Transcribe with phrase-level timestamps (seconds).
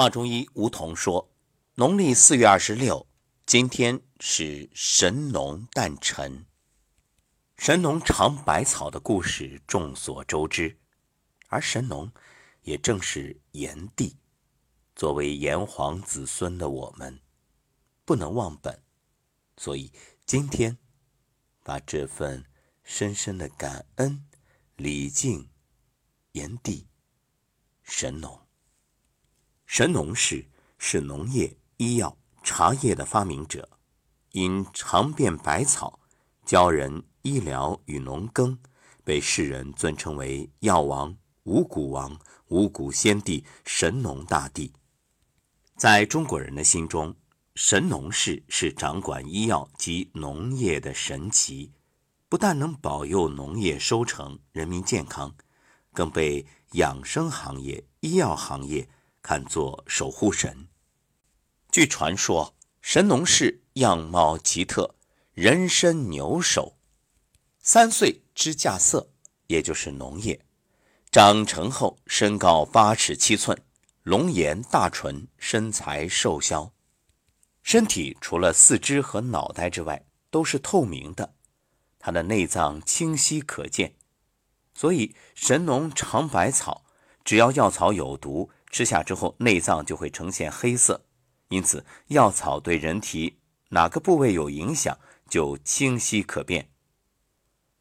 [0.00, 1.30] 华中医吴桐说
[1.76, 3.06] ：“农历四月二十六，
[3.44, 6.46] 今天是神农诞辰。
[7.58, 10.78] 神农尝百草的故事众所周知，
[11.48, 12.10] 而神农
[12.62, 14.16] 也正是炎帝。
[14.96, 17.20] 作为炎黄子孙的我们，
[18.06, 18.82] 不能忘本，
[19.58, 19.92] 所以
[20.24, 20.78] 今天
[21.62, 22.46] 把这份
[22.82, 24.24] 深深的感恩
[24.76, 25.50] 礼敬
[26.32, 26.88] 炎帝、
[27.82, 28.40] 神农。”
[29.72, 30.44] 神农氏
[30.78, 33.68] 是农业、医药、茶叶的发明者，
[34.32, 36.00] 因尝遍百草，
[36.44, 38.58] 教人医疗与农耕，
[39.04, 44.72] 被世人尊称为药王、五谷王、五谷先帝、神农大帝。
[45.76, 47.14] 在中国人的心中，
[47.54, 51.70] 神农氏是掌管医药及农业的神奇，
[52.28, 55.32] 不但能保佑农业收成、人民健康，
[55.92, 58.88] 更被养生行业、医药行业。
[59.22, 60.68] 看作守护神。
[61.70, 64.94] 据传说，神农氏样貌奇特，
[65.34, 66.76] 人身牛首，
[67.60, 69.08] 三岁知稼穑，
[69.46, 70.44] 也就是农业。
[71.12, 73.60] 长成后，身高八尺七寸，
[74.02, 76.72] 龙颜大唇，身材瘦削，
[77.62, 81.34] 身体除了四肢和脑袋之外都是透明的，
[81.98, 83.94] 他的内脏清晰可见。
[84.74, 86.84] 所以，神农尝百草，
[87.24, 88.50] 只要药草有毒。
[88.70, 91.04] 吃下之后，内脏就会呈现黑色，
[91.48, 93.40] 因此药草对人体
[93.70, 94.96] 哪个部位有影响，
[95.28, 96.70] 就清晰可辨。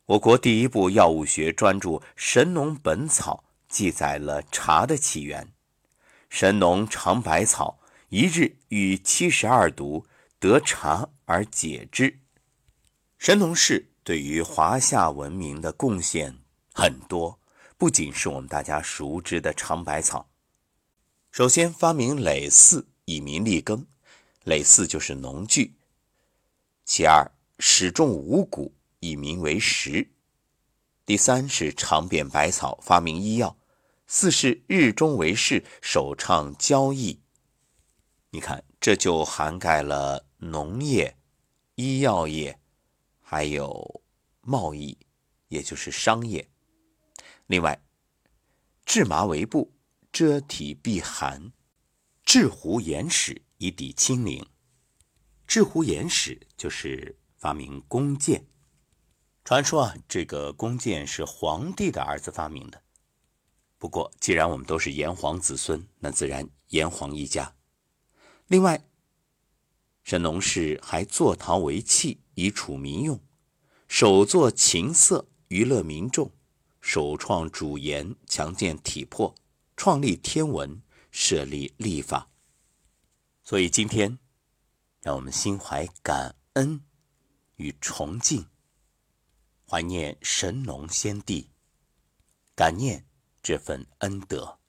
[0.07, 5.53] 我国第一部药物学专著《神农本草》记载了茶的起源：
[6.27, 7.79] 神农尝百草，
[8.09, 10.07] 一日遇七十二毒，
[10.39, 12.21] 得茶而解之。
[13.19, 16.39] 神农氏对于华夏文明的贡献
[16.73, 17.39] 很多，
[17.77, 20.27] 不仅是我们大家熟知的尝百草。
[21.39, 23.87] 首先发明耒耜以民立耕，
[24.43, 25.77] 耒耜就是农具。
[26.83, 30.11] 其二始种五谷以民为食。
[31.05, 33.57] 第三是尝遍百草发明医药。
[34.05, 37.21] 四是日中为市，首倡交易。
[38.31, 41.15] 你看，这就涵盖了农业、
[41.75, 42.59] 医药业，
[43.21, 44.01] 还有
[44.41, 44.97] 贸易，
[45.47, 46.49] 也就是商业。
[47.47, 47.81] 另外，
[48.85, 49.71] 制麻为布。
[50.11, 51.51] 遮体避寒，
[52.23, 54.45] 制壶言史以抵清零。
[55.47, 58.45] 制壶言史就是发明弓箭。
[59.43, 62.83] 传说啊，这个弓箭是皇帝的儿子发明的。
[63.77, 67.55] 不过，既然我们都是炎黄子孙，那自然炎黄一家。
[68.47, 68.83] 另外，
[70.03, 73.19] 神农氏还坐陶为器以储民用，
[73.87, 76.31] 手作琴瑟娱乐民众，
[76.81, 79.33] 首创主言，强健体魄。
[79.79, 82.29] 创立天文，设立历法，
[83.45, 84.19] 所以今天，
[85.01, 86.83] 让我们心怀感恩
[87.55, 88.45] 与崇敬，
[89.65, 91.51] 怀念神农先帝，
[92.55, 93.05] 感念
[93.41, 94.59] 这份恩德。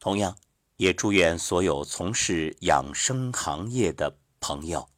[0.00, 0.36] 同样，
[0.78, 4.90] 也祝愿所有从事养生行业的朋友，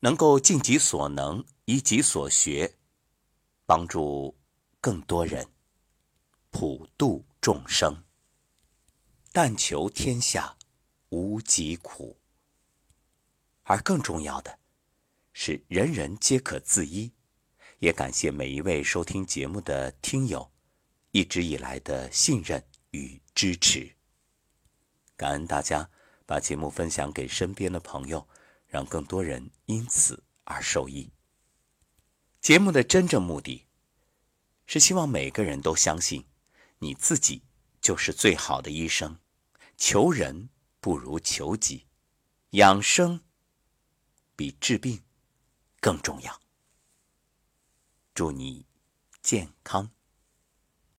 [0.00, 2.78] 能够尽己所能，以己所学，
[3.66, 4.34] 帮助
[4.80, 5.46] 更多人，
[6.50, 7.27] 普度。
[7.40, 8.04] 众生，
[9.32, 10.56] 但求天下
[11.10, 12.18] 无疾苦。
[13.62, 14.58] 而更重要的，
[15.32, 17.12] 是人人皆可自医。
[17.78, 20.50] 也感谢每一位收听节目的听友
[21.12, 23.94] 一直以来的信任与支持。
[25.16, 25.88] 感恩大家
[26.26, 28.26] 把节目分享给身边的朋友，
[28.66, 31.12] 让更多人因此而受益。
[32.40, 33.66] 节目的真正目的，
[34.66, 36.24] 是希望每个人都相信。
[36.78, 37.42] 你自己
[37.80, 39.18] 就是最好的医生，
[39.76, 40.48] 求人
[40.80, 41.86] 不如求己，
[42.50, 43.20] 养生
[44.36, 45.02] 比治病
[45.80, 46.40] 更重要。
[48.14, 48.66] 祝你
[49.22, 49.90] 健康。